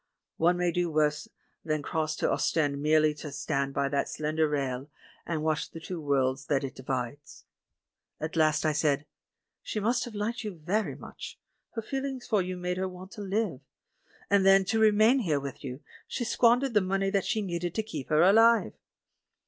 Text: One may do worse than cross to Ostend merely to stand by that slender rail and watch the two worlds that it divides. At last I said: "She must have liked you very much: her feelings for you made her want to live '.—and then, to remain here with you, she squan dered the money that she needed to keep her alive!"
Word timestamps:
One 0.37 0.57
may 0.57 0.71
do 0.71 0.89
worse 0.89 1.27
than 1.63 1.83
cross 1.83 2.15
to 2.15 2.31
Ostend 2.31 2.81
merely 2.81 3.13
to 3.13 3.31
stand 3.31 3.75
by 3.75 3.87
that 3.89 4.09
slender 4.09 4.49
rail 4.49 4.89
and 5.27 5.43
watch 5.43 5.69
the 5.69 5.79
two 5.79 6.01
worlds 6.01 6.47
that 6.47 6.63
it 6.63 6.73
divides. 6.73 7.45
At 8.19 8.35
last 8.35 8.65
I 8.65 8.71
said: 8.73 9.05
"She 9.61 9.79
must 9.79 10.05
have 10.05 10.15
liked 10.15 10.43
you 10.43 10.55
very 10.55 10.95
much: 10.95 11.37
her 11.75 11.83
feelings 11.83 12.25
for 12.25 12.41
you 12.41 12.57
made 12.57 12.77
her 12.77 12.87
want 12.87 13.11
to 13.11 13.21
live 13.21 13.59
'.—and 14.31 14.43
then, 14.43 14.65
to 14.65 14.79
remain 14.79 15.19
here 15.19 15.39
with 15.39 15.63
you, 15.63 15.81
she 16.07 16.23
squan 16.23 16.63
dered 16.63 16.73
the 16.73 16.81
money 16.81 17.11
that 17.11 17.25
she 17.25 17.43
needed 17.43 17.75
to 17.75 17.83
keep 17.83 18.09
her 18.09 18.23
alive!" 18.23 18.73